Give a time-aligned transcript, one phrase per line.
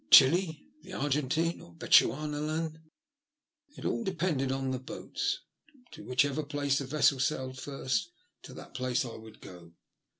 [0.09, 2.81] Chili, the Argentine, or Bechuanaland?
[3.77, 5.41] It all depended on the boats.
[5.91, 8.09] To whichever place a vessel sailed first,
[8.41, 9.73] to that place I would go.